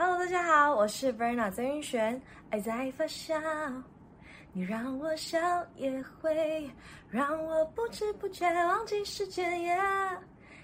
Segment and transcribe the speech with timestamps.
[0.00, 2.22] Hello，大家好，我是 Verna 曾云璇。
[2.50, 3.82] 爱在发酵，
[4.52, 5.36] 你让我笑，
[5.74, 6.70] 也会
[7.10, 9.50] 让我不知不觉忘记时间。
[9.58, 10.16] Yeah，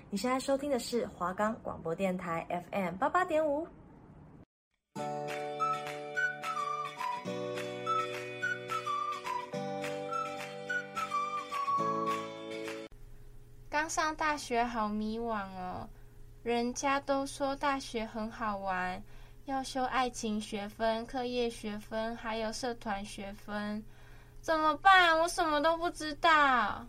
[0.08, 3.66] 你现在收听的是华冈广播电台 FM 八八点五。
[13.68, 15.88] 刚上大学好迷惘哦，
[16.44, 19.02] 人家都说大学很好玩。
[19.46, 23.84] 要修爱情学分、课业学分，还有社团学分，
[24.40, 25.18] 怎么办？
[25.20, 26.86] 我什么都不知道。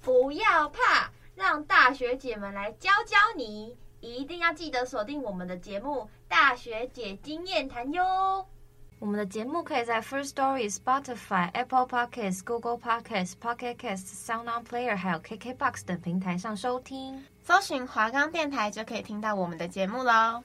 [0.00, 3.76] 不要怕，让大学姐们来教教你。
[4.00, 8.46] 一定要记得锁定我们的节目《大学姐经验谈》哟。
[9.00, 17.24] 我们的节目可以在 First Story、Spotify、Apple Podcasts、Google Podcasts、Pocket Casts、Sound On Player 还有 KKBox 等平台上收听。
[17.44, 20.44] 搜寻华冈电台就可以听到我们的节目喽。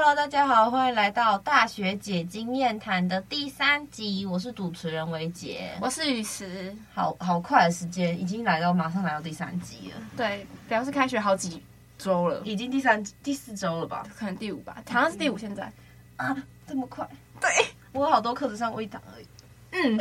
[0.00, 4.24] Hello，大家好，欢迎来到大学姐经验谈的第三集。
[4.24, 6.72] 我是主持人维杰，我是雨石。
[6.94, 9.96] 好好快的时间，已经来到，马上来到第三集了。
[10.16, 11.60] 对，表示开学好几
[11.98, 14.06] 周了，已经第三、第四周了吧？
[14.16, 15.36] 可能第五吧，好像是第五。
[15.36, 15.68] 现在
[16.16, 17.04] 啊，这么快？
[17.40, 17.50] 对，
[17.90, 19.26] 我有好多课只上过一堂而已。
[19.72, 19.98] 嗯，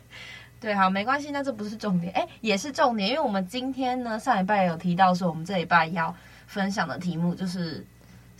[0.60, 6.14] 对，好，没关系，那这不是重点，哎，也是重点，因为我们今天呢，上礼拜有提到说，我们这礼拜要
[6.46, 7.82] 分享的题目就是。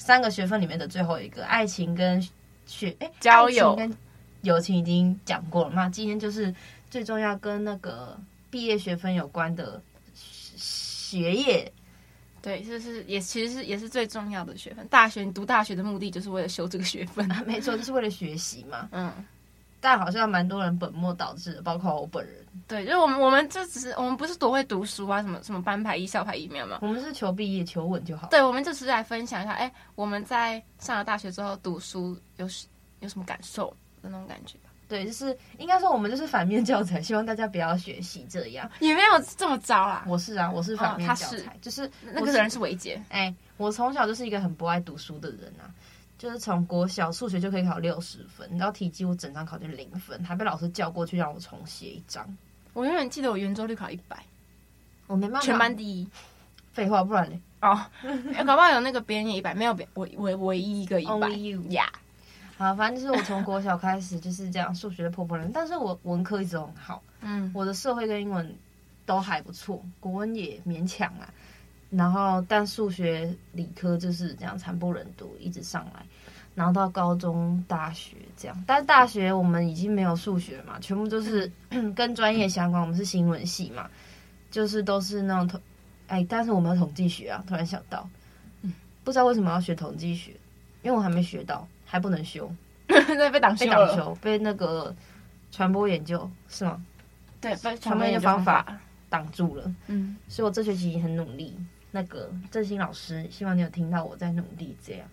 [0.00, 2.26] 三个学分里面的最后一个，爱情跟
[2.64, 3.94] 学哎交友跟
[4.40, 5.90] 友情已经讲过了嘛？
[5.90, 6.52] 今天就是
[6.88, 8.18] 最重要跟那个
[8.50, 9.80] 毕业学分有关的
[10.14, 11.70] 学业，
[12.40, 14.88] 对，就是也其实是也是最重要的学分。
[14.88, 18.88] 大学你读大学的目的就是为了修这个学分，啊、没错，就是为了学习嘛。
[18.92, 19.12] 嗯。
[19.80, 22.34] 但好像蛮多人本末倒置的，包括我本人。
[22.66, 26.78] 对，就是我们，我们就只是我们不是多会读书啊，什么什么班排一、校排一，没有吗？
[26.82, 28.28] 我们是求毕业、求稳就好。
[28.28, 32.48] 对，我们就只是来分享一下，哎，我们在上了大学之后读书有
[33.00, 33.68] 有什么感受
[34.02, 34.56] 的那种感觉。
[34.88, 38.68] 对，就是应该说我们就是反面教材，希望大家不要学习这样。
[38.80, 40.04] 也没有这么糟啦。
[40.08, 43.00] 我是啊，我是反面教材，哦、是就是那个人是维杰。
[43.08, 45.70] 哎，我从小就是一个很不爱读书的人啊。
[46.20, 52.36] 就是从国小数学就可以考六十分，你知道题几乎整张考就零分，还被老师叫过去让我重写一张。
[52.74, 54.22] 我永远记得我圆周率考一百，
[55.06, 56.06] 我没办法，全班第一。
[56.74, 57.40] 废话，不然呢？
[57.62, 57.86] 哦，
[58.46, 61.30] 搞不好有那个别人也一百，没有别我唯唯一一个一百。
[61.70, 61.90] 呀。
[62.58, 67.02] 好，反正就是我从国小开始就是这样，数学的破破烂烂，但是我文科一直很好。
[67.22, 68.54] 嗯，我的社会跟英文
[69.06, 71.32] 都还不错，国文也勉强啊。
[71.90, 76.06] 然后，但数学、理科就是这样惨不忍睹，一直上来，
[76.54, 78.64] 然后到高中、大学这样。
[78.64, 81.50] 但是大学我们已经没有数学嘛，全部都是
[81.96, 82.80] 跟专业相关。
[82.80, 83.90] 我们是新闻系嘛，
[84.52, 85.60] 就是都是那种统，
[86.06, 87.42] 哎，但是我们有统计学啊。
[87.48, 88.08] 突然想到，
[88.62, 88.72] 嗯，
[89.02, 90.30] 不知道为什么要学统计学，
[90.82, 92.48] 因为我还没学到，还不能修，
[92.86, 94.94] 对，被挡修了，被挡修，被那个
[95.50, 96.80] 传播研究是吗？
[97.40, 98.78] 对，被传播研究方法
[99.08, 99.74] 挡住了。
[99.88, 101.52] 嗯，所以我这学期很努力。
[101.90, 104.76] 那个振兴老师，希望你有听到我在努力。
[104.84, 105.08] 这样，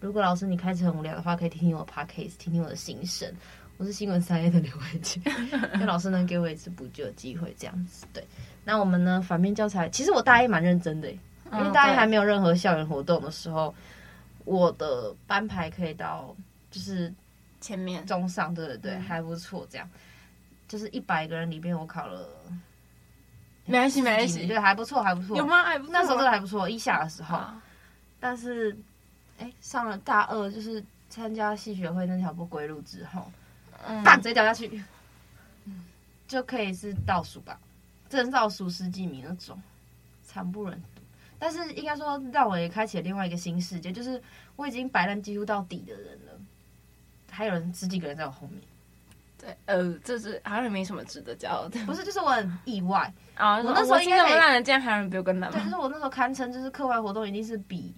[0.00, 3.32] 如果老师你开始很无聊的话，可以听听我的 podcast，听听我的心声。
[3.78, 5.20] 我是新闻三 A 的刘慧姐，
[5.74, 8.06] 因为老师能给我一次补救的机会，这样子。
[8.12, 8.24] 对，
[8.64, 9.20] 那我们呢？
[9.20, 13.74] 反面教材，其实我大一蛮认真的，因为大一还没有任何校园活动的时候，
[14.46, 16.34] 我的班排可以到
[16.70, 17.12] 就是
[17.60, 19.66] 前面中上，对对对，还不错。
[19.68, 19.86] 这样，
[20.66, 22.26] 就是一百个人里面，我考了。
[23.68, 25.36] 没关系，没关系，对，还不错，还不错。
[25.36, 25.64] 有吗？
[25.64, 25.92] 还不错。
[25.92, 27.38] 那时候真的还不错，一下的时候。
[28.20, 28.76] 但是，
[29.38, 33.30] 哎，上了大二，就是参加戏学会那条不归路之后，
[33.86, 34.82] 嗯，直接掉下去，
[35.64, 35.84] 嗯，
[36.28, 37.58] 就可以是倒数吧，
[38.08, 39.60] 真倒数十几名那种，
[40.24, 41.02] 惨不忍睹。
[41.38, 44.22] 但是应该说，让我也开启了另外一个新世界，就是
[44.56, 46.32] 我已经摆烂几乎到底的人了，
[47.30, 48.62] 还有人十几个人在我后面。
[49.38, 51.78] 对，呃，这是好像也没什么值得骄傲的。
[51.84, 53.56] 不是，就是我很意外啊！
[53.58, 55.50] 我那时候应该那么烂的，竟然还有人比我更烂。
[55.52, 57.94] 对，就是我那时候堪称就是课外活动一定是比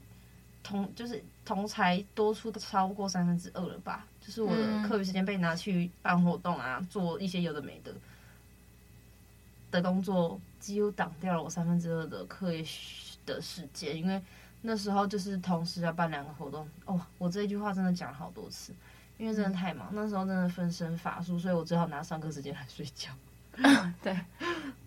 [0.64, 4.04] 同就是同才多出的超过三分之二了吧？
[4.20, 7.94] 就是我的课余时间被拿去办活动啊，做一些有的没的
[9.70, 12.64] 的工作，几乎挡掉了我三分之二的课业
[13.24, 13.96] 的时间。
[13.96, 14.20] 因为
[14.60, 18.74] 那时候就是同时要办两个活动哦，我这一句话真的讲了好多次。
[19.18, 23.10] 因为真的太忙，那时候真的分身乏术，所以我只好拿上课时间来睡觉。
[24.00, 24.16] 对，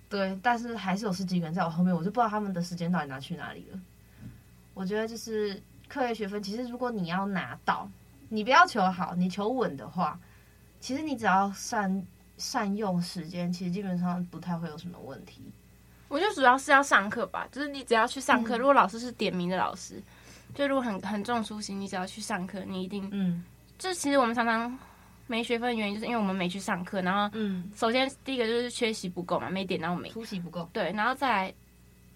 [0.10, 3.80] 对，但是还是有十几个人在我后面，我就不知道他们的时间到底拿去哪里了。
[4.74, 7.89] 我觉得就是课业学分，其实如果你要拿到，
[8.30, 10.18] 你不要求好，你求稳的话，
[10.80, 12.06] 其实你只要善
[12.38, 15.51] 善用时间，其实基本上不太会有什么问题。
[16.07, 20.01] 我觉得主要是要上课吧，就是你只要去上课，嗯、如果老师是点名的老师，
[20.56, 23.44] 就如果很很重出席，你只要去上课，你一定嗯，
[23.81, 24.78] 就其实我们常常
[25.25, 31.54] 没学分的原因，就是因为我们没去上课，然后嗯，首先第一个就是缺席不够嘛，没点到名，出席不够，对，然后再来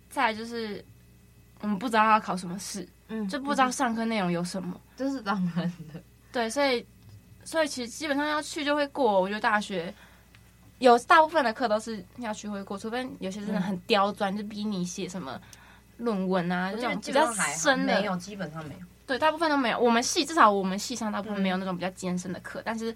[0.10, 0.84] 再来就是
[1.62, 6.00] 我们不知道要考什么试，嗯，就不知道上课内容有什么，这是当然的，
[6.32, 6.86] 对，所以
[7.44, 9.94] 所以其实基本上要去就会过，我觉得大学。
[10.80, 15.40] 有大部分的课都是要去会过，除非有些真的很刁钻，嗯、就逼你写什么
[15.96, 18.86] 论文啊，这种比较深的没有，基本上没有。
[19.06, 19.80] 对，大部分都没有。
[19.80, 22.96] 我们系至少我们系上大部分没有那种比较艰深的课，嗯、但是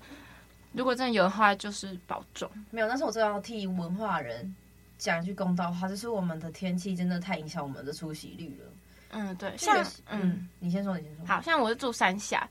[0.73, 2.49] 如果真的有的话，就是保重。
[2.71, 4.55] 没有，但是我真的要替文化人
[4.97, 8.71] 讲一句公道话，就是我们的天气真的太影响我们的出席率了。
[9.11, 9.77] 嗯，对，像
[10.09, 11.25] 嗯，嗯，你先说，你先说。
[11.25, 12.47] 好像我是住山下，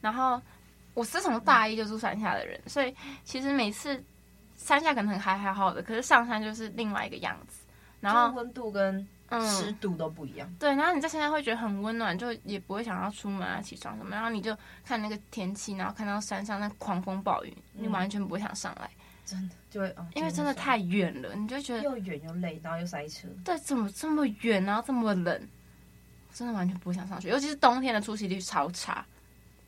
[0.00, 0.40] 然后
[0.94, 2.94] 我是从大一就住山下的人，所以
[3.24, 4.02] 其实每次。
[4.54, 7.64] 山下可能还还好的，可是上山就是另外一个样子，
[7.98, 9.04] 然后温度跟
[9.40, 10.48] 湿度都不一样。
[10.48, 10.56] 嗯。
[10.58, 14.14] 对，然后你在山上会觉得很温暖，就也不会想要出门啊、起床什么。
[14.14, 18.90] 然后你就看那个天气，然后看到山上那狂风暴雨，你完全不会想上来。
[18.94, 23.28] 嗯、真的就会，哦、因为真的太远了，你就觉得又远又累，然后又塞车。
[23.44, 25.48] 对，怎么这么远，然后这么冷，
[26.32, 27.28] 真的完全不会想上去。
[27.28, 29.04] 尤其是冬天的出席率超差。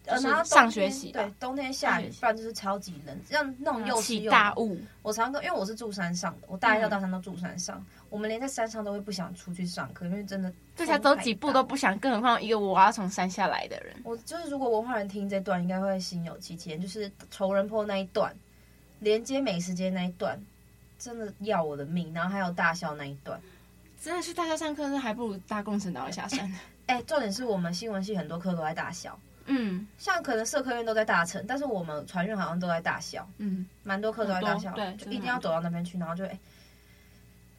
[0.07, 4.79] 呃，然后上学期对，冬天下雨，不然就是超级冷，像那种又湿又大雾。
[5.01, 13.97] 我常常因为我是住山上的，我大一到大三都住山上，我们连在山上都会不想出去上课，因为真的这才走几步都不想，更何况一个我要从山下来的人。
[14.05, 18.35] 我就是如果文化人听这段，应该会心有戚戚，就是仇人坡那一段，
[19.01, 20.39] 连接美食街那一段，
[20.99, 22.13] 真的要我的命。
[22.13, 23.41] 然后还有大校那一段，
[24.03, 26.53] 真的是大校上课，那还不如搭共程岛下山。
[26.87, 29.19] 哎，重点是我们新闻系很多课都在大校。
[29.47, 36.39] 嗯，像可能社科院都在大城，但是我们传院好像都在大校，嗯，蛮多课都在大校，对，就一定要走到那边去，然后就哎，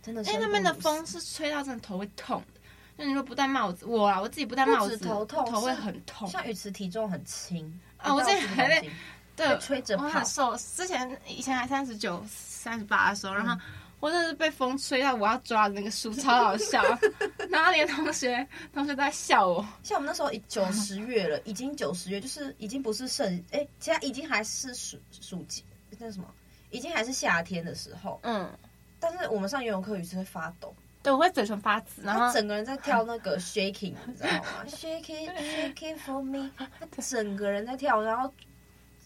[0.02, 2.62] 真的是，哎，那边的风是吹到真的头会痛的。
[2.98, 6.28] 那你说不戴帽子，我啊，我自己不戴帽子，头痛，头会很痛。
[6.28, 8.88] 像雨池体重很轻啊，我这还在
[9.36, 13.56] 对吹着跑，我很瘦，之前以前还三十九、三十八的时候，然后。
[14.00, 16.84] 我真的是被风吹到，我要抓的那个树，超好笑，
[17.50, 19.66] 然后连同学同学都在笑我。
[19.82, 25.64] 像我们那时候九十月了，已经九十月，就是已经不是盛哎，现在已经还是暑暑季，
[25.98, 26.26] 那什么，
[26.70, 28.20] 已经还是夏天的时候。
[28.24, 28.52] 嗯，
[29.00, 38.32] 但是我们上游泳课，语是会发抖，对，我会嘴唇发紫，然后整个人在跳那个 shaking，你知道吗？shaking shaking for me，他整个人在跳，然后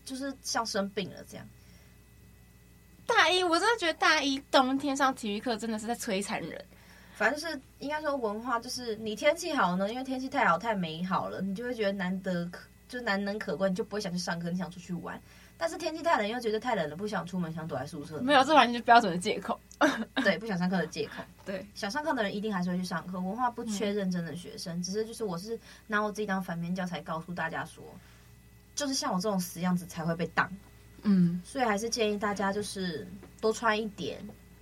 [0.04, 1.46] 就是像生病了这样。
[3.10, 6.64] 大一，我真的觉得大一冬天上体育课真的是在摧残人。
[7.16, 15.20] 反正就是应该说文化，就是你天气好呢，因为天气太好太美好了，你就会觉得难得可，就难能可贵，你就不会想去上课，你想出去玩。
[15.58, 18.18] 但是天气太冷，又觉得太冷了，不想出门，想躲在宿舍。
[18.24, 19.60] 没有，这完全是标准的借口。
[20.24, 21.16] 对，不想上课的借口。
[21.46, 23.20] 对，想上课的人一定还是会去上课。
[23.20, 27.84] 文化不缺认真的学生，嗯、只是就是我是拿我自己当反面教材，告诉大家说，
[28.76, 30.50] 就是像我这种死样子才会被当。
[31.04, 33.08] 嗯，所以还是建议大家就是
[33.42, 34.18] 多穿一点，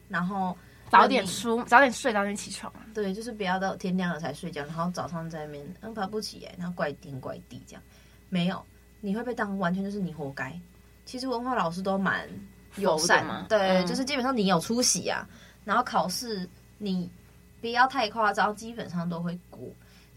[0.10, 0.58] 然后
[0.90, 2.72] 早点出，早点睡，早点起床。
[2.94, 7.82] 对，就是不要到天亮了才睡觉，然后早上在那边嗯爬不起来，然后怪天怪地这样。
[8.30, 8.64] 没有，
[9.02, 10.60] 你会被当，完全就是你活该。
[11.06, 12.28] 其实文化老师都蛮
[12.76, 15.28] 友善嘛，对，嗯、就是基本上你有出息啊，
[15.64, 16.48] 然后考试
[16.78, 17.10] 你
[17.62, 19.62] 不要太夸张，基本上都会过。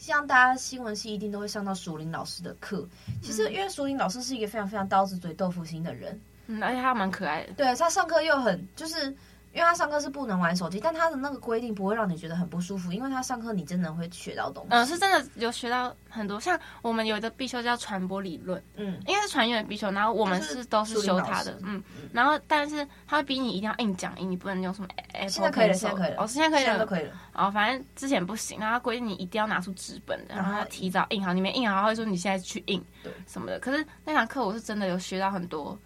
[0.00, 2.88] 像大家新闻系一定都会上到淑玲老师的课，
[3.22, 7.52] 其实因为淑玲老师是一个非常非常刀子嘴豆腐心的人，嗯，而且他蛮可爱的。
[7.52, 9.14] 对，他上课又很就是。
[9.52, 14.68] 因为他上课是不能玩手机，但他的那个规定不会让你觉得很不舒服，因为他上课你真的会学到东西。
[14.70, 27.12] 嗯，是真的有学到很多，像我们有一个必修叫传播理论，嗯，应该是传院的必修，然后我们是都是修他的，嗯，然后但是他会逼你一定要硬讲义，你不能用什么 Apple 现在可以了，现在可以了，哦，现在可以了，现在都可以了。
[27.34, 33.58] 然后反正之前不行，然后规定你一定要拿出纸本的，然后提早印好，你没印好，他会说你现在去印，对，什么的。
[33.58, 35.76] 可是那堂课我是真的有学到很多。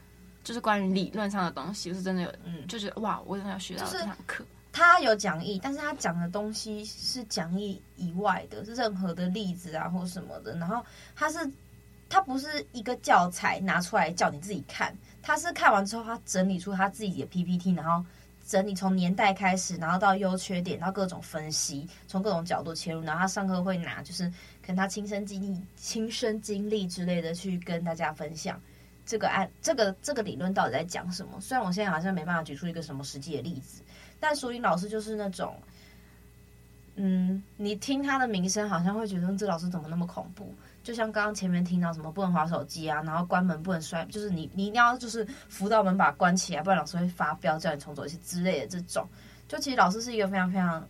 [0.45, 4.45] 就是关于理论上的东西，我是真的有，嗯，就觉得哇，我真的要学到这堂课。
[4.71, 10.55] 他有讲义，但是他讲的东西是讲义以外的，是任何的例子啊或什么的。
[10.59, 10.85] 然后
[11.15, 11.39] 他是，
[12.09, 18.05] 他不是一个教材拿出来叫你自己看，他是看完之后他整理出他自己的 PPT，然后
[18.45, 23.01] 整理从年代开始，然后到优缺点，到各种分析，从各种角度切入。
[23.03, 24.29] 然后他上课会拿，就是
[24.61, 28.61] 可能他亲身经历、亲身经历之类的去跟大家分享。
[29.07, 31.41] 这个案，这个这个理论到底在讲什么？
[31.41, 33.83] 虽然我现在好像没办法举出一个什么实际的例子，
[34.19, 35.55] 但淑英老师就是那种，
[36.97, 40.55] 嗯，你听他的名声，好像会觉得这老师怎么那么恐怖？
[40.83, 49.09] 就像刚刚前面听到什么不能划手机啊，然后关门不能摔，就是你你一定要就是辅导门把它关起来，不然老师会发飙叫你重走一些之类的这种。
[49.49, 50.87] 就其实老师是一个非常非常，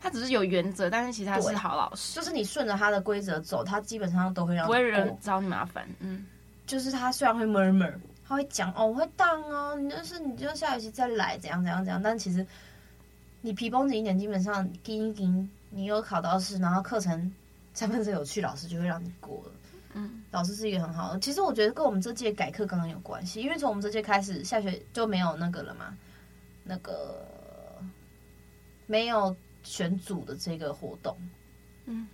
[0.00, 2.14] 他只是有原则，但是其实他是好老师。
[2.16, 5.88] 就是你顺着他的规则走，他基本上都会让你不会惹找你麻烦。
[6.00, 6.26] 嗯，
[6.66, 7.94] 就是他虽然会 murmur，
[8.26, 12.46] 他会讲哦，我会当哦，你就是你就下学期再来怎样怎样怎样，但其实
[13.40, 17.32] 你皮绷紧一点，基本上盯一盯，你有考到试，然后课程。
[17.78, 19.52] 三分之有趣，老师就会让你过了。
[19.92, 21.20] 嗯，老师是一个很好的。
[21.20, 25.94] 其实我觉得跟我们这届改课刚刚有关系，因为从我们这届开始，下学就没有那个了嘛，
[26.64, 27.22] 那个
[28.86, 31.14] 没有选组的这个活动。
[31.84, 32.08] 嗯，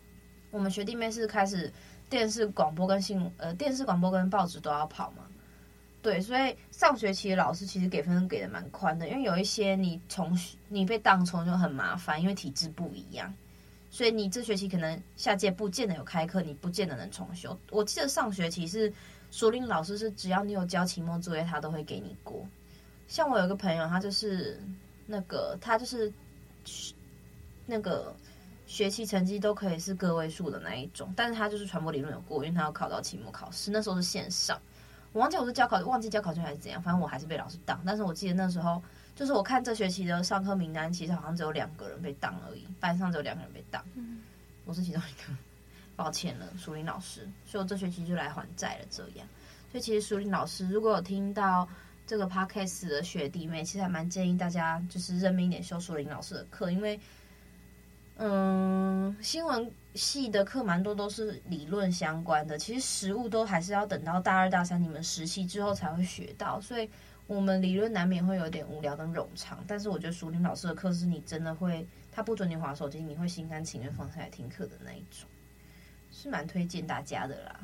[0.51, 1.73] 我们学弟妹是开始
[2.13, 5.25] 电视广播跟新，呃，电视广播跟报纸都要跑嘛。
[6.03, 10.39] 对，所以上学期老师其实给分给的蛮宽的，因为有一些你重
[10.69, 13.33] 你被当重就很麻烦，因为体制不一样。
[13.91, 17.59] 所以你这学期可能下届不见得有开课，你不见得能重修。
[17.71, 18.93] 我记得上学期是
[19.31, 22.47] 淑玲老师是只要你有交期末作业，他都会给你过。
[23.09, 24.61] 像我有个朋友，他就是
[25.07, 26.13] 那个他就是
[27.65, 28.15] 那个
[28.73, 34.59] 学期成绩都可以是个位数的那一种，但是他就是传播理论有过，因为他要考到期末考试，那时候是线上。
[35.13, 37.79] 我忘记我是交考忘记交考卷还是怎样，反正我还是被老师当。
[37.85, 38.83] 但是我记得那时候。
[39.15, 43.85] 就是我看这学期的上课名单，其实好像只有两个人被当而已，班上只有两个人被当。
[43.95, 44.23] 嗯，
[44.65, 45.37] 我是其中一个，
[45.95, 47.29] 抱歉了，淑林老师。
[47.45, 48.87] 所以我这学期就来还债了。
[48.91, 49.29] 这样，
[49.71, 51.69] 所以其实淑林老师，如果有听到
[52.07, 56.99] 这个 podcast 的学弟妹，其实还蛮建议大家就是认命一点修淑玲老师的课，因为，
[58.23, 66.89] 嗯，新闻系的课蛮多都是理论相关的，其实实物都还是要等到大二大三你们实习之后才会学到，所以。
[67.29, 75.27] 我们理论难免会有点无聊跟冗长，但是我觉得淑玲老师的课是你真的会，他不准你划手机，你会心甘情愿放下来听课的那一种，
[76.11, 77.57] 是蛮推荐大家的啦，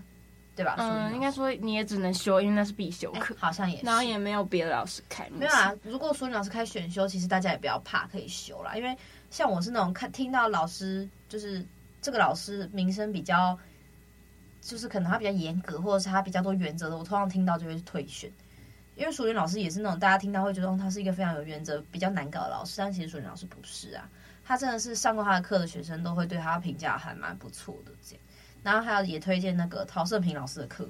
[0.55, 0.77] 对吧？
[0.79, 5.29] 嗯，应该说你也只能修，因为那是必修课，好像也是，然后也没有别的老师开。
[5.29, 8.75] 没有啊，如果淑玲老师开选修，其实大家也不要怕，可以修啦。
[8.75, 8.97] 因为
[9.31, 11.65] 像我是那种看听到老师就是
[12.01, 13.59] 这个老师名声比较，
[14.61, 18.31] 就是可能他比较严格，或者是他比较多原则的，我通常听到就会退选。
[18.97, 24.09] 因为淑云老师也是那种大家听到会觉得他是一个非常有原则、比较难搞的老师，但其实淑云老师不是啊，
[24.45, 28.25] 他真的是上过他的课的学生都会对他评价还蛮不错的这样。
[28.65, 30.89] 然后还有也推荐那个陶胜平老师的课，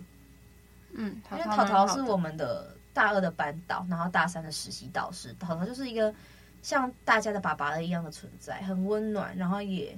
[0.93, 6.13] 嗯，因为陶陶是我们的大二的班导，然后大三的实习导师，陶陶就是一个
[6.63, 9.97] 像大家的爸爸的一样的存在，很温暖，然后也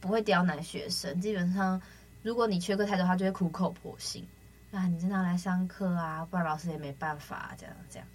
[0.00, 1.80] 不会刁难学生，基本上
[2.22, 4.26] 如果你缺课太多，他就会苦口婆心。
[4.72, 8.06] 啊，你经常来上课啊，不然老师也没办法，这样这样。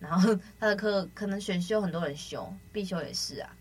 [0.00, 3.54] 然后他的课可能选修很多人修，必修也是啊。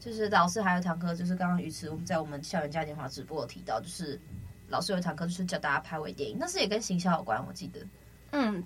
[0.00, 4.20] 就是老师还有一堂课，就是刚刚于池我们在我们校园嘉年华直播有提到，就是
[4.68, 7.80] 老师有一堂课，就是教大家拍微电影，但是也跟行销有关，我记得。
[8.32, 8.62] 嗯，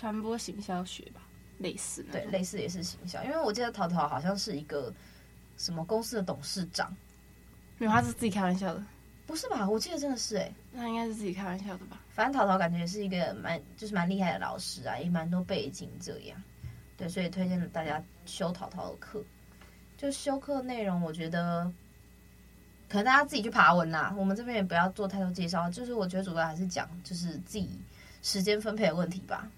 [0.00, 1.20] 传播行销学吧，
[1.60, 2.02] 类似。
[2.10, 4.92] 对，类似也是行销，因为我记得陶陶好像是一个
[5.56, 6.94] 什么公司的董事长，
[7.78, 8.82] 没有，他是自己开玩笑的。
[9.26, 9.70] 不是吧？
[9.70, 12.00] 我记得真的是哎、欸，那应该是自己开玩笑的吧？
[12.10, 16.42] 反正陶陶感觉也是一个蛮就是蛮厉害的老师啊，也蛮多背景这样。
[16.96, 19.22] 对，所以推荐大家修陶陶的课。
[19.96, 21.70] 就修课内容，我觉得
[22.88, 24.12] 可能大家自己去爬文啦。
[24.18, 27.68] 我们这边也不要做太多介绍，就是我觉得主要还是讲就是自己
[28.22, 29.48] 时间分配的问题吧。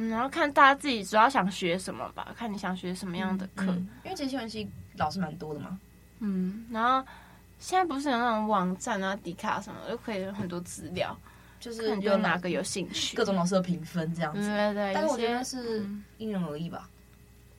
[0.00, 3.66] 嗯，然后看大家自己主要想学什么吧，看你想学什么样的课。
[3.66, 5.78] 嗯嗯、因为其实新闻系老师蛮多的嘛。
[6.20, 7.06] 嗯，然后。
[7.60, 11.18] 现在不是有那种网站啊、迪卡什么的，都可以有很多资料，
[11.58, 14.46] 就是你就哪个有兴趣，各种老师的评分这样子。
[14.46, 15.84] 对对对，但是我觉得是
[16.18, 16.88] 因人而异吧。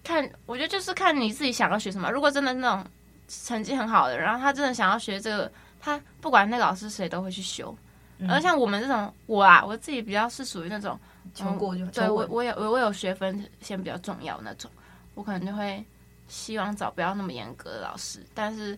[0.01, 2.09] 看，我觉得就是看你自己想要学什么。
[2.09, 2.85] 如果真的那种
[3.27, 7.77] 成绩很好的，然后他真的想要学这个，他不管那个老师谁都会去修。
[8.19, 10.97] 嗯、而像我们这种，我啊，我自己比较是属于那种
[11.43, 14.69] 求过就、嗯、对我我有我我有学分先比较重要那种，
[15.15, 15.83] 我可能就会
[16.27, 18.77] 希望找不要那么严格的老师，但是。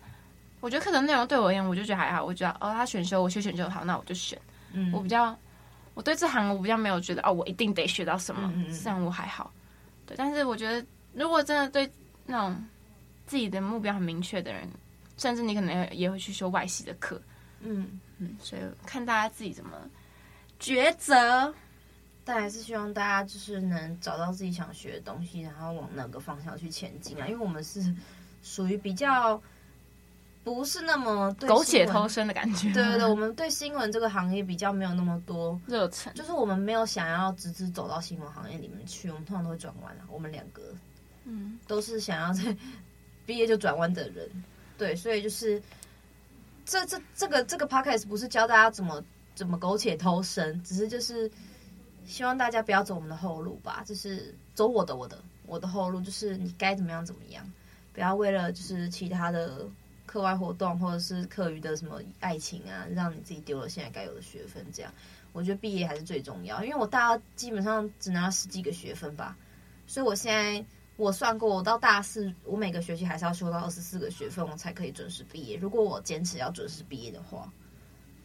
[0.64, 2.24] 我觉得课程内容对我而言，我就觉得还好。
[2.24, 4.40] 我觉得哦，他选修，我去选修好，那我就选。
[4.74, 5.36] 嗯，我比较，
[5.96, 9.52] 我对这行我比较没有觉得哦，我一定得学到什么，这样、嗯、我还好。
[10.06, 11.92] 对，但是我觉得，如果真的对
[12.28, 12.64] 那种
[13.26, 14.70] 自己的目标很明确的人，
[15.18, 17.20] 甚至你可能也会去修外系的课。
[17.62, 19.72] 嗯嗯，所以看大家自己怎么
[20.60, 21.52] 抉择。
[22.24, 27.28] 但还是希望大家就是能找到自己想学的东西，然后往那个方向去前进啊。
[27.28, 27.94] 因为我们是
[28.44, 29.42] 属于比较。
[30.44, 32.74] 不是那么苟且偷生的感觉。
[32.74, 40.02] 对对对， 我们对新闻这个行业比较没有那么多热忱，就是我们没有想要直直走到新闻行业里面去，我们通常都会转弯啊。
[40.10, 40.64] 我们两个，
[41.26, 42.58] 嗯，都是想要在
[43.24, 44.28] 毕业就转弯的人。
[44.80, 45.62] 对，所以就是
[46.66, 49.04] 这这这个这个 podcast 不是教大家怎么
[49.36, 51.30] 怎么苟且偷生，只是就是
[52.06, 57.50] 希望大家不要走我们的后路吧，就是走我的我的我的后路，就是你该怎么样怎么样，
[57.94, 59.66] 不要为了就是其他的
[60.06, 64.66] 课外活动或者是课余的什么爱情啊，让你自己丢了现在该有的学分。
[64.74, 64.94] 这样，
[65.34, 69.38] 我觉得毕业还是最重要，因为我大二基本上只拿十几个学分吧，
[69.88, 70.66] 所以我现在。
[70.98, 75.58] 我算过，我到大四，我每个学期还是要修到二十四个学分，我才可以准时毕业。
[75.58, 77.52] 如果我坚持要准时毕业的话，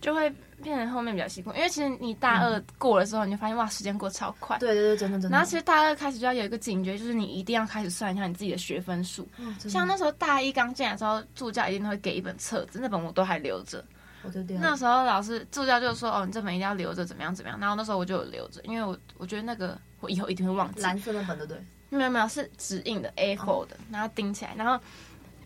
[0.00, 1.50] 就会变成后面比较辛苦。
[1.53, 4.59] 因为其实你大二过了之后，你就发现哇，时间过超快。
[4.59, 5.29] 对对对，真的真的。
[5.31, 9.29] 然后其实大二开始就要有一个警觉，就是你一定要开始算一下你自己的学分数。
[9.38, 13.85] 嗯，像那时候大一刚进来的时候，助教一定都会给一本册子，那本我都还留着。
[14.59, 20.81] 那时候老师助教就说：“哦，你这本一定要留着，怎么样怎么样。”然后那时候我就有留着，因为我我觉得那个我以后一定会忘记。
[20.81, 21.65] 蓝色那本对不对？
[21.91, 24.83] 没有没有，是指印的 A4 的，然后钉起来，然后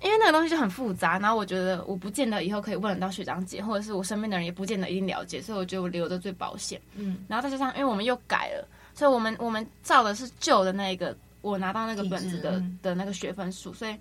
[0.03, 6.81] 因为那个东西就很复杂，然后我觉得我不见得以后可以问得到学长姐，或者是我身边的人也不见得一定了解，所以我觉得我留着最保险。
[6.95, 13.97] 嗯，然后再加上因为我们又改了，所以我们我们照的是旧的那个，我拿到那个本子的、嗯、的那个学分数，所以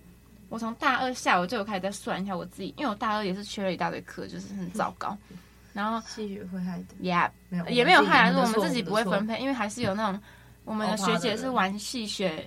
[0.48, 5.18] 我从大二下午就有开始在算一下我自己，因为我大二也是缺了一大堆课，就是很糟糕。
[5.74, 10.20] 然后戏剧会害的，Yeah，没有也没有害，是我们自己不会分配，因为还是有那种。
[10.65, 12.46] 我们的学姐是玩戏学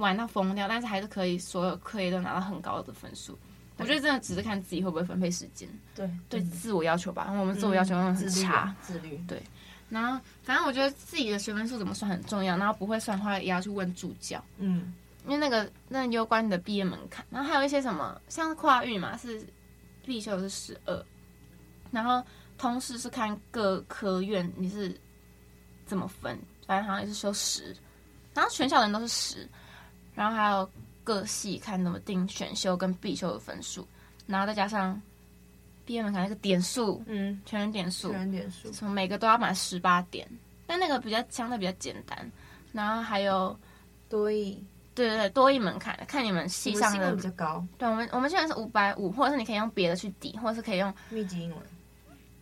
[0.00, 3.38] 玩到疯掉，但是还是可以所有课业都拿到很高的分数。
[3.76, 7.30] 我觉得真的只是看自己会不会分配时间，对对自我要求吧。
[7.30, 9.42] 我们自我要求很差，自律对。
[9.88, 14.92] 然后反正我觉得自己的学分数怎么算很重要，然后不会算的话也要去问助教，嗯，
[15.26, 17.24] 因为那个那攸关你的毕业门槛。
[17.30, 19.44] 然后还有一些什么，像跨域嘛，是
[20.04, 21.04] 必修是十二，
[21.90, 22.22] 然后
[22.58, 24.94] 通识是看各科院你是
[25.86, 26.38] 怎么分。
[26.66, 27.74] 反正好像也是修十，
[28.32, 29.48] 然后全校人都是十，
[30.14, 30.68] 然后还有
[31.02, 33.86] 各系看怎么定选修跟必修的分数，
[34.26, 35.00] 然后再加上
[35.84, 40.28] 毕业门槛那个点数，嗯，全人点数，全人点数，从每个都要满十八点，
[40.66, 42.30] 但那个比较相对比较简单，
[42.72, 43.58] 然后还有
[44.08, 44.62] 多益，
[44.94, 51.58] 对对对，多益门槛，看你们系上的比较高，对，我们我们现在是五百五，或者是你可以用别的去抵，或者是可以用密集英文。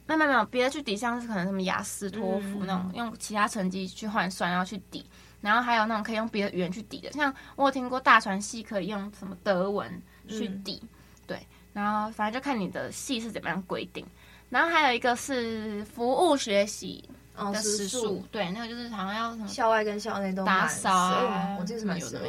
[0.07, 5.05] 没有没有，别的去抵，像是可能什么雅思、托福那种，用其他成绩去换算，然后去抵。
[5.41, 9.91] 然后还有那种可以用别的语言去抵的，像我有听过大船系可以用什么德文
[10.29, 10.89] 去抵，嗯、
[11.27, 11.47] 对。
[11.73, 14.05] 然后反正就看你的系是怎么样规定。
[14.51, 22.21] 然后还有一个是服务学习的时数，对，那个就是好像要什么校外跟校内都打扫啊，我记得是蛮有的。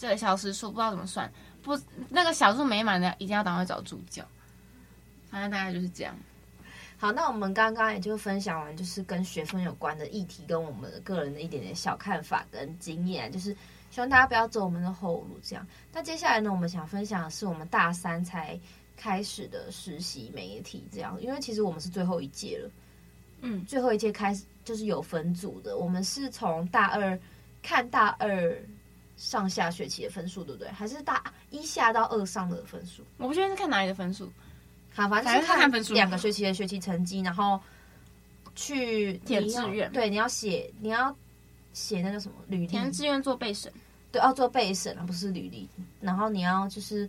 [0.00, 1.30] 对，小时数不知道怎么算，
[1.62, 4.24] 不那个小数没满的一定要赶快找助教。
[5.30, 6.16] 反正大概就是这样。
[6.98, 13.54] 好，那我们刚刚也就分享完，就是跟学分有关的议题，跟我们的个人的一点点小看法跟经验，就是
[13.90, 15.38] 希望大家不要走我们的后路。
[15.42, 18.58] 这样，那接下来呢，我们想分享的是我们大三才
[18.96, 22.70] 开始的实习媒体，这样，因为其实我们是最后一届了，
[23.42, 27.18] 嗯，最后一届开始就是有分组的，我们是从大二
[27.62, 28.58] 看大二
[29.18, 30.70] 上下学期的分数，对不对？
[30.70, 33.02] 还是大一下到二上的分数？
[33.18, 34.32] 我不确定是看哪里的分数。
[34.96, 35.58] 好，反正是看
[35.92, 37.60] 两个学期的学期成绩，然后
[38.54, 39.92] 去填志愿。
[39.92, 41.14] 对，你要写，你要
[41.74, 42.66] 写那个什么履历。
[42.66, 43.70] 填志愿做备审，
[44.10, 45.68] 对，要做备审啊，不是履历。
[46.00, 47.06] 然后你要就是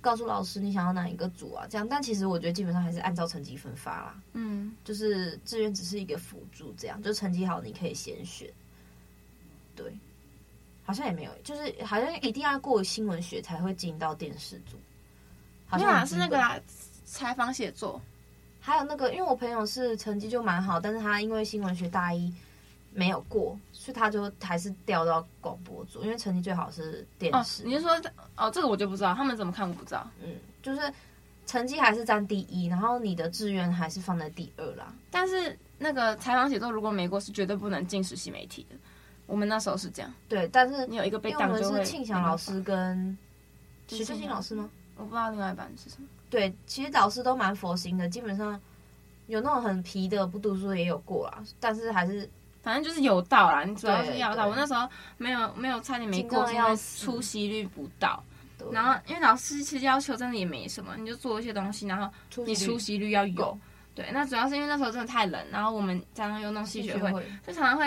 [0.00, 1.88] 告诉老师你想要哪一个组啊，这样。
[1.88, 4.20] 但其实我觉得基本上还是按照成绩分发啦。
[4.32, 7.00] 嗯，就是志愿只是一个辅助，这样。
[7.00, 8.50] 就成绩好，你可以先选。
[9.76, 9.96] 对，
[10.82, 14.76] 好像也没有，就是好像一定要过新闻学才会进到电视组。
[15.66, 16.58] 好像是那个啦。
[17.10, 18.00] 采访写作，
[18.60, 22.32] 还有那个，因为我朋友是成绩就蛮好，但是他因为新闻学大一
[22.92, 27.62] 没有过，所以他就还是调到广播组，因为成绩最好是电视。
[27.62, 27.98] 哦，你是说
[28.36, 30.08] 哦，这个我就不知道，他们怎么看我不知道。
[30.22, 30.92] 嗯，就是
[31.46, 34.92] 成绩还是占第一，然后你的志愿还是放在第二啦。
[35.10, 38.76] 但是那个采访写作如果没过，是绝对不能进实习媒体的。
[39.26, 40.12] 我们那时候是这样。
[40.28, 41.84] 对，但是你有一个被当就会。
[41.84, 43.16] 是庆祥老师跟
[43.86, 44.68] 徐秀清老师吗？
[44.96, 46.08] 我不知道另外一班是什么。
[46.30, 48.60] 对，其实导师都蛮佛心的，基本上
[49.28, 52.28] 有那种很皮的不读书也有过啦，但是还是
[52.62, 53.64] 反正就是有到啦。
[53.64, 58.22] 你主要是要到，我那时候没有没有差点没过，因为出席率不到。
[58.72, 62.12] 然后因为老师其实要求真的也没什么，你就做一些东西，然后
[62.44, 63.58] 你出席率要有。
[63.94, 67.10] 对，那主要是因为那时候真的太冷，然后我们常常又弄系学会，
[67.46, 67.84] 就常常会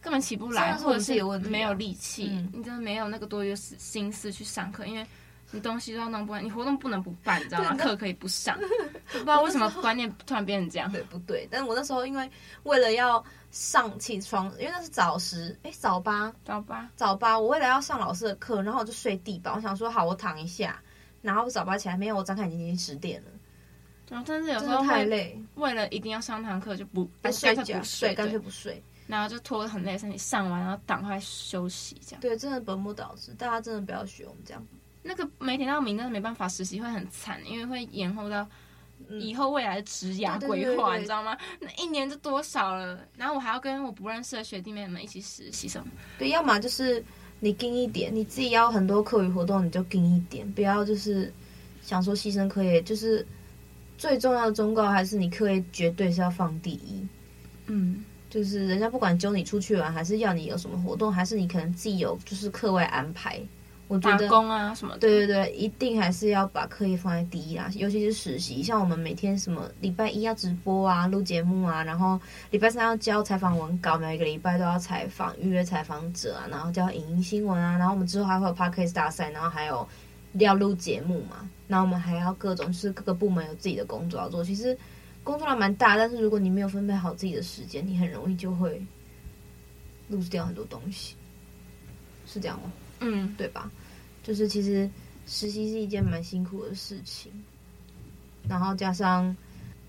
[0.00, 5.06] 根本起不来，或者是没有力气，你真的没有那个多余的心思去上课，因为。
[5.52, 7.74] 你东西都要弄不完，你活动不能不办，你知道吗？
[7.76, 8.58] 课可以不上，
[9.12, 10.90] 不知道为什么观念突然变成这样。
[10.90, 11.48] 对不对？
[11.50, 12.30] 但是我那时候因为
[12.62, 17.38] 为了要上起床，因为那是早时，哎，早八，早八，早八。
[17.38, 19.54] 我为了要上老师的课，然后我就睡地板。
[19.54, 20.80] 我想说好，我躺一下，
[21.22, 23.30] 然后早八起来，没有我张开眼睛已经十点了。
[24.08, 32.20] 然后但是有时候太累，为了一定要上堂课就不不睡觉，不睡，干脆不睡，然后就拖得很累，身体上完然后赶快休息这样。
[32.20, 34.66] 对，真的本末倒置，大家真的不要学我们这样。
[35.02, 38.46] 那个没填到名，但是没办法实习会很惨，因为会延后到
[39.20, 41.36] 以后未来的职涯规划，你知道吗？
[41.58, 45.86] 那一年就多少了，然后我还要跟我不认识的学弟妹们一起实习什么。
[46.18, 47.02] 对，要么就是
[47.40, 51.32] 你盯一点，你自己要很多课余活动，你就盯一点，不要就是
[51.82, 53.26] 想说牺牲课业，就是
[53.96, 57.06] 最重要的忠告还是你课业绝对是要放第一。
[57.66, 63.40] 嗯，就是人家不管揪你出去玩，还是要你有什么活动，还是你可能自己有就是课外安排。
[63.90, 68.62] 我觉得打工啊什么的，对对对，一定还是要把课业放在第一啦，尤其是实习。
[68.62, 72.18] 像我们每天什么礼拜一要直播啊，录节目啊，然后
[72.52, 79.84] 礼拜三要交采访文稿，每个礼拜都要采访预约采访者啊，然后交影音新闻啊，然后我们之后还会有 Podcast 大赛，然后还有
[80.34, 84.44] 要录节目嘛，然后我们还要各种就是各个部门有自己的工作要做。
[84.44, 84.78] 其实
[85.24, 88.80] 工作量蛮大，但是如果你没有分配好自己的时间，你很容易就会
[90.08, 91.16] lose 掉很多东西，
[92.24, 92.70] 是这样吗？
[93.02, 93.70] 嗯，对吧？
[94.22, 94.88] 就是其实
[95.26, 97.32] 实习是一件蛮辛苦的事情，
[98.48, 99.34] 然后加上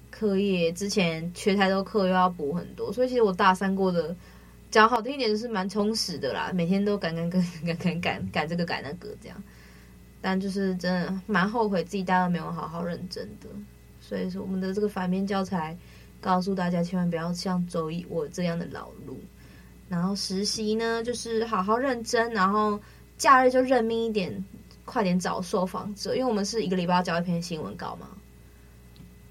[0.09, 4.15] 课业之前缺太多课又要补很多，所以其实我大三过的
[4.69, 9.43] 讲好听一点就是蛮充实的啦，每天都赶赶赶赶赶赶赶这个赶那个这样，
[10.21, 13.49] 但就是真的蛮后悔自己大二没有好好认真的，
[13.99, 15.77] 所以说我们的这个反面教材
[16.21, 19.19] 告诉大家千万不要像周一我这样的老路，
[19.89, 22.79] 然后实习呢就是好好认真，然后。
[23.21, 24.43] 假日就认命一点，
[24.83, 28.07] 快点找受访者，因为我们是一个礼拜要交一篇新闻稿嘛。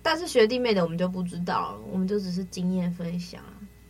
[0.01, 3.43] 但是学弟妹的我们就不知道了，我们就只是经验分享。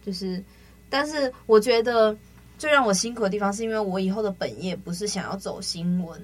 [0.02, 0.42] 就是，
[0.88, 2.16] 但是我觉得
[2.56, 6.18] 最让我辛苦的地方，是因为我以后的本业不是想要走新闻。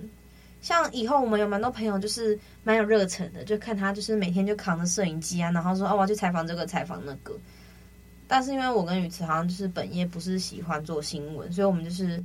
[0.62, 7.38] 像以后我们有蛮多朋友就是蛮有热忱的，就看他就是每天就扛着摄影机啊，然后说哦，我要去采访这个采访那个。
[8.26, 12.24] 但是因为我跟宇慈好像就是本业不是喜欢做新闻，所以我们就是。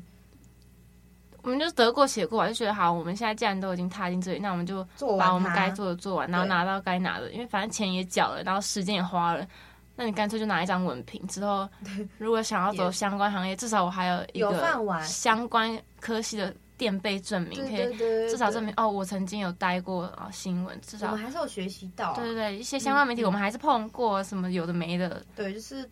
[1.43, 4.85] 我们就得过且过，就觉得好，我们现在既然都已经踏进这里，那我们就
[5.17, 9.47] 把我们该做的做完，然后拿到该拿的，因为反正钱也缴了，然后时间也花了，
[9.95, 11.25] 那你干脆就拿一张文凭。
[11.27, 11.67] 之后
[12.17, 22.13] 如果想要走相关行业，至少我还有一个相关科系的垫背证明，可以至少证明哦，我曾经有待过啊新闻，至少我们还是有学习到。
[22.15, 25.23] 对对对，一些相关媒体我们还是碰过，什么有的没的。
[25.35, 25.89] 对，就是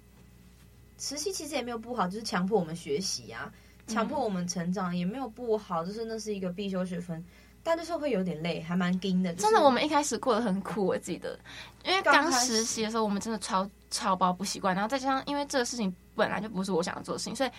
[0.97, 3.51] 实习其实也没有不好，就是强迫我们学习啊。
[3.89, 7.21] 强迫我们成长也没有不好，就是那是一个必修学分，
[7.63, 9.33] 但就是会有点累，还蛮紧的。
[9.33, 11.37] 真的，我们一开始过得很苦，我记得，
[11.83, 17.49] 因为刚实习的时候，我们真的超超包不习惯，然后再加上因为这个事情本来就不是我想要做的事情，所以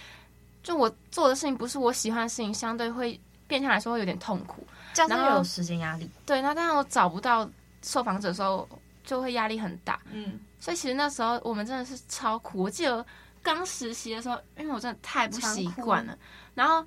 [0.62, 4.64] 就我做的事情不是我喜欢的事情，相对会变相来说会有点痛苦，
[5.08, 6.08] 然后有时间压力。
[6.24, 7.48] 对，那当然我找不到
[7.82, 8.68] 受访者的时候，
[9.04, 10.00] 就会压力很大。
[10.12, 13.04] 嗯，所以其实那时候我们真的是超苦，我记得。
[13.42, 16.16] 刚实习的时候，因为我真的太不习惯了，
[16.54, 16.84] 然后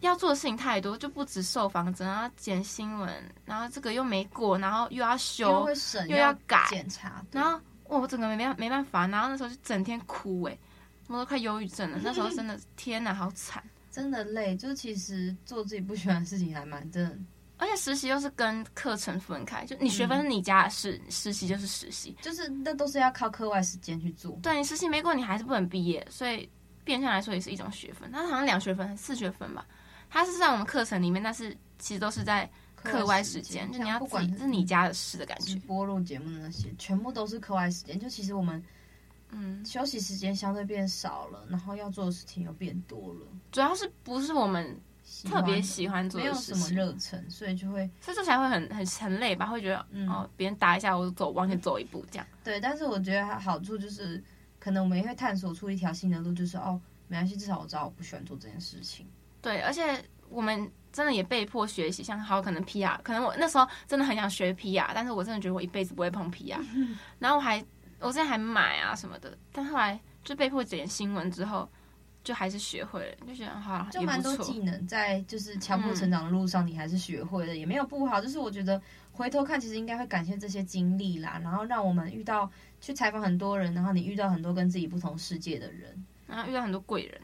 [0.00, 10.58] 要做的事情太多，就不止受访者，然后剪新闻，然后这个又没过，然后又要修，又，又要改检查，然后我整个没没没办法，然后那时候就整天哭哎，
[11.08, 12.00] 我都快忧郁症了。
[12.02, 14.56] 那时候真的天哪，好惨，真的累。
[14.56, 17.18] 就其实做自己不喜欢的事情还蛮真的。
[17.62, 24.36] 而且实习又是跟课程分开，就你学分是你家的事，嗯、实习就是实习，就是那都是要靠课外时间去做。
[24.42, 26.50] 对，你实习没过，你还是不能毕业，所以
[26.82, 28.10] 变相来说也是一种学分。
[28.10, 29.64] 它好像两学分、四学分吧，
[30.10, 35.54] 它是在我们课程里面，但是其实都是在课外时间，就你要自己是你家的事的感觉。
[35.60, 38.60] 播录节目的那些全部都是课外时间，就其实我们
[39.30, 43.20] 嗯休息时间相对变少了，然后要做的事情又变多了。
[43.52, 44.76] 主要是不是我们。
[45.24, 49.46] 特别喜欢做的事情，没有什么热忱，所以就会，所以做起来会很很很累吧？
[49.46, 52.26] 会觉得，嗯、哦，别人打一下我就走，往前走一步这样。
[52.42, 54.22] 对，但是我觉得好处就是，
[54.58, 59.06] 可能我们也会探索出一条新的路，就是哦，没关系，至少我知道我不喜欢做这件事情。
[59.40, 66.58] 对，而且我们真的也被迫学习，像好可能 PR，可能我那时候真的很想学 PR，但是我真的觉得我一辈子不会碰 PR，
[67.18, 67.64] 然后我还
[68.00, 71.68] 我之前还买啊什么的，但后来就被迫剪新闻之后。
[72.24, 78.20] 就还是学会了，就觉得好，就蛮多技能在就是强迫成长的路上，你还是学会了，嗯、也没有不好。
[78.20, 78.80] 就是我觉得
[79.10, 82.48] 回头看，其实应该会感谢这些经历啦，然后让我们遇到
[82.80, 87.20] 去采访很多人，然后你遇到很多跟自己不同世界的人，然后遇到很多贵人，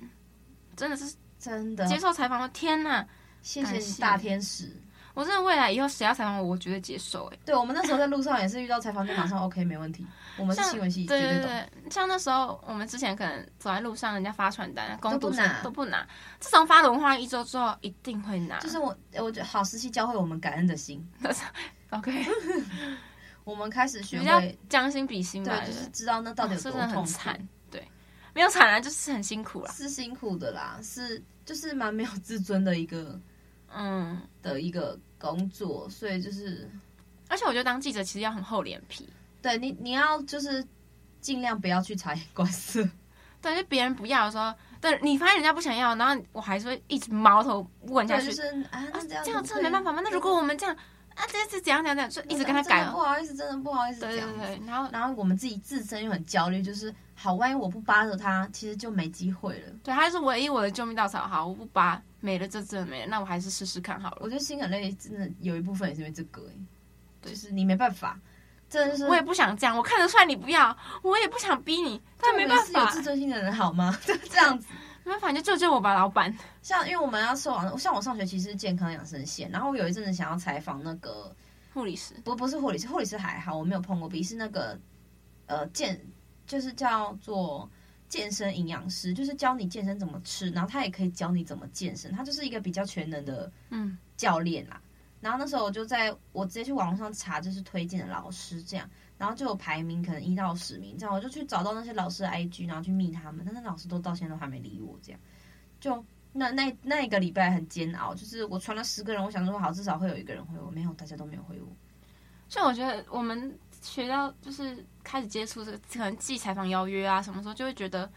[0.75, 3.07] 真的是真的接受采访的天呐，
[3.41, 4.73] 谢谢大天使。
[5.19, 7.27] 我真的未来以后谁要采访我，我绝对接受。
[7.33, 10.07] 哎，对，我们那时候在路上也是遇到采访，就马上 OK 没问题。
[10.37, 16.07] 我们是新闻系，对对对，像那时候我们之前可能走在路上，人家发传单，工读生都不拿。
[16.39, 18.61] 自从发了文化一周之后，一定会拿。
[18.61, 21.05] 就是我，我觉得好时期教会我们感恩的心。
[21.91, 22.25] OK，
[23.43, 26.97] 我们开始学会将心比心吧，就是知道那到底有多痛苦。
[26.99, 27.83] 很惨，对，
[28.35, 33.21] 没有惨啊，就是很辛苦啦，是辛苦的啦，是就是蛮没有自尊的一个，
[33.75, 36.71] 嗯，的一个工作，所以就是，
[37.29, 39.09] 而且我觉得当记者其实要很厚脸皮。
[39.43, 40.65] 对你，你要就是
[41.21, 42.89] 尽量不要去察言观色。
[43.41, 48.33] 对，就别人不要的时候，对，你发现人家不想要，然后我还是会一直矛头问下去。
[48.33, 50.01] 就是啊，这样这样真的没办法吗？
[50.05, 50.75] 那如果我们这样
[51.15, 52.85] 啊，这次怎样怎样怎样，就一直跟他改。
[52.91, 54.01] 不好意思，真的不好意思。
[54.01, 59.73] 对对对，然后然后我们自己自身又很焦虑，就是好，万一我不扒着他，其实就没机会了。
[59.85, 61.27] 对，他是唯一我的救命稻草。
[61.29, 64.19] 好，我不扒，没了，这真的没了，那我还是试试看好了。
[64.21, 66.43] 我觉得心很累，真的有一部分也是因为这个，
[67.21, 68.19] 对，就是你没办法。
[68.69, 69.75] 真的是，我也不想这样。
[69.75, 72.81] 我看得出来你不要，我也不想逼你，但没办法。
[72.81, 73.99] 有自尊心的人好吗？
[74.05, 74.67] 就这样子，
[75.05, 76.37] 没办法，就救救我吧，老板。
[76.61, 81.35] 像因为我们要受网，像我上学其实是健康养生线，然后我有一阵子想要采访那个
[81.73, 84.07] 护理师，不不是护理师，护理师还好，我没有碰过。
[84.07, 84.79] 比是那个
[85.47, 85.99] 呃健，
[86.47, 87.71] 就是叫做
[88.09, 94.81] 健身营养师，就是教你健身怎么吃，然后他也可以教你怎么健身，他就是一个比较全能的嗯教练啦。
[95.21, 105.21] 然后那时候我就在我直接去网络上查，就是推荐的老师这样，然后就有排名，可能一到十名这样，我就去找到那些老师的 IG，然后去密他们，但是老师都到现在都还没理我这样，
[105.81, 111.69] 就那那那一个礼拜很煎熬，就是我传了十个人，我想说好至少会有一个人回我，没有，大家都没有回我。
[112.49, 118.11] 所以我觉得我们学到就是开始接触这个，可能寄采访邀约啊，什么时候就会觉得，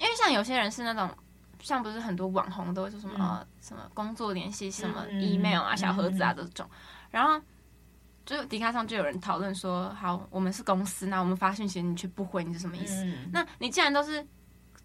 [0.00, 1.10] 因为像有些人是那种。
[1.60, 6.68] 像不是很多网红都会说什么、嗯呃、什么工作联系什么 email 啊、嗯、小盒子啊这种，
[7.08, 7.40] 然后
[8.26, 13.04] 就迪卡上就有人讨论说，好，我们是公司，那我们发讯息你却不回，你是什么意思？
[13.04, 14.26] 嗯、那你既然都是。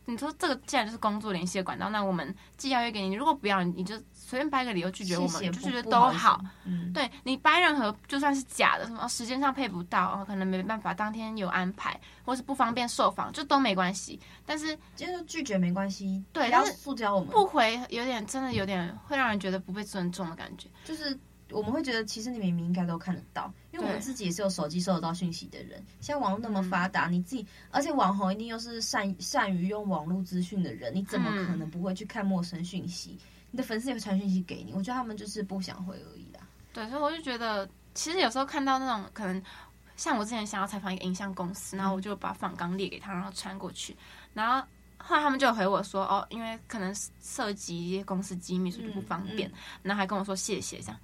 [0.09, 6.11] 你说这个既然就是工作联系的管道，那我们寄邀约给你，如果不要，你就随便掰个理由拒绝我们，谢谢就觉得都好。
[6.11, 14.19] 好嗯，对你掰任何就算是假的，什么时间上配不到，可能没办法当天有安排，或是不方便受访，就都没关系。
[14.45, 21.17] 但是就是拒绝没关系，对，但是塑胶我们不回有点真的有点会让人觉得不被尊重的感觉，就是。
[21.51, 25.83] 我们会觉得，其实你明明应该都看得到，因为我们自己也是有手机收得到讯息的人。
[26.01, 33.17] 现在网络那么发达，你自己，而且网红一定又是善善于用网络资讯的人，你怎么可能不会去看陌生讯息？
[33.51, 36.41] 你的粉丝也会传讯息给你，我觉得他们就是不想回而已啦。
[36.73, 39.41] 对，所以我就觉得，其实有时候看到那种可能，
[39.95, 43.95] 像我之前想要采访一个影像公司，然后我就把访纲列给他，然后传过去，
[44.33, 49.49] 然后后来他们就回我说，哦，因为可能涉及公司机密，所以就不方便，
[49.81, 50.99] 然后还跟我说谢谢这样。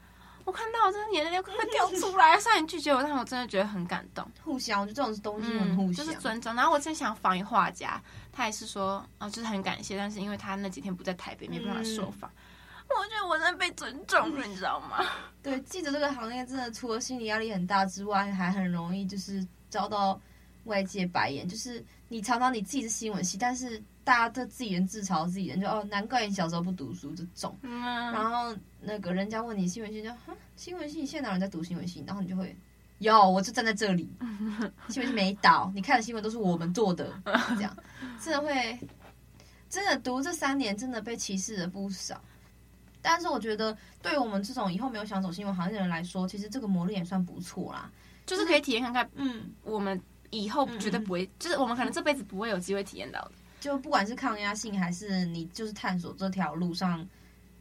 [0.45, 4.29] 我看到我真的眼泪快掉出来，虽然你拒绝我，但我真的觉得很感动。
[4.43, 6.53] 互相，我觉得这种东西很互相，嗯，就是尊重。
[6.55, 8.01] 然后我之前想访一画家，
[8.31, 12.29] 他也是说，哦，就是很感谢，但是因为他那几天不在台北，没办法受访。
[12.29, 15.05] 嗯、我觉得我真的被尊重了，你知道吗？
[15.41, 20.19] 对，记者这个行业真的除了心理压力很大之外，还很容易就是遭到
[20.65, 21.47] 外界白眼。
[21.47, 23.81] 就是你常常你自己是新闻系，但是。
[24.03, 27.57] 大家都自己人自嘲自己人，就哦，难怪你小时候不读书这种。
[27.61, 32.03] 嗯、然后那个人家问你新闻系，就哈新闻系，现在哪有人在读新闻系？
[32.05, 32.55] 然后你就会
[32.99, 34.09] 有，我就站在这里。
[34.89, 37.13] 新闻系没倒，你看的新闻都是我们做的，
[37.55, 37.75] 这样
[38.21, 38.79] 真的会
[39.69, 42.21] 真的读这三年真的被歧视了不少。
[43.01, 47.91] 但是我觉得，对于我们这种以后没有想走新闻行业的人来说，其实这个磨练也算不错啦，
[48.25, 49.09] 就是可以体验看看。
[49.15, 53.31] 嗯，我们以后绝对不会，嗯、就是我们可能这辈子不会有机会体验到的。
[53.63, 57.07] 就不管是抗压性，还是你就是探索这条路上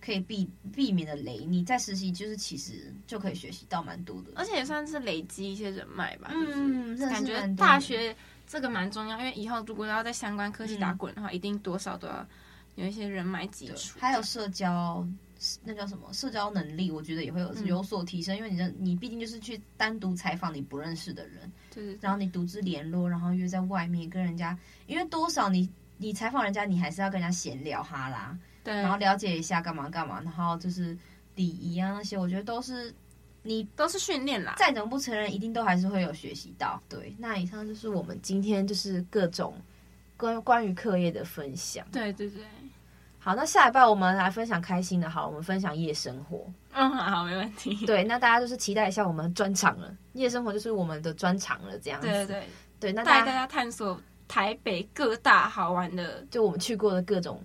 [0.01, 6.33] 可以避避免的雷，你在实习就是其实就可以学习到蛮多的，而且也算是累积一些人脉吧。
[6.35, 8.17] 嗯，就是感觉大学
[8.49, 12.27] 这个蛮重要，因为以后如果要在相关科技打滚的话，嗯、一定多少都要
[12.75, 15.07] 有一些人脉基础，还有社交，
[15.63, 16.13] 那叫什么？
[16.13, 25.71] 社交能力，我觉得也会有有所提升，嗯、因为你的你毕竟就是去单独采访你不认识的人，对，然后你独自联络，然后约在外面跟人家，因为多少你。
[26.03, 30.99] 你采访人家，你还是要跟人家闲聊哈啦，对，然后了解一下干嘛干嘛，然后就是
[31.37, 32.93] 礼仪啊那些，我觉得都是
[33.43, 34.57] 你都是训练啦。
[34.59, 36.83] 再怎么不承认，一定都还是会有学习到。
[36.89, 39.55] 对，那以上就是我们今天就是各种
[40.17, 41.87] 关关于课业的分享。
[41.93, 42.43] 对对对，
[43.19, 46.45] 好，那下礼拜我们来分享开心的，好，我们分享夜生活。
[46.73, 47.87] 嗯，好，没问题。
[47.87, 52.07] 对，那大家就是期待一下我们专场了，夜生活就是我们的专场了，这样子。
[52.07, 52.49] 对对对，
[52.81, 54.01] 对，那带大家探索。
[54.33, 57.39] 台北各大好玩的，就我们去过的各种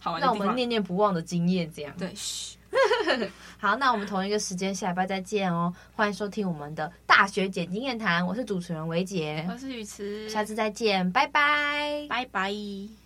[0.00, 1.94] 好玩的，让我们念念不忘的经验，这样。
[1.96, 2.12] 对，
[3.58, 5.72] 好，那我们同一个时间下礼拜再见哦。
[5.94, 13.01] 欢迎收听我们的大学姐经验谈，我是主持人维杰，我是雨慈，下次再见，拜拜，拜拜。